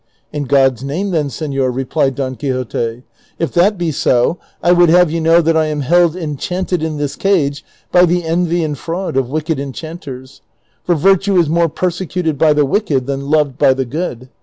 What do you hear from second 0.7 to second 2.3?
name, then, sefior," replied